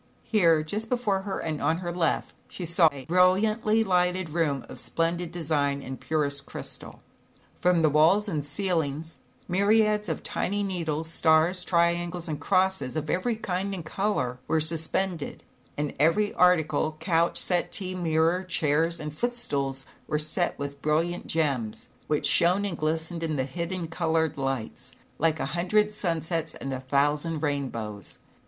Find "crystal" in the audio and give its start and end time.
6.47-7.03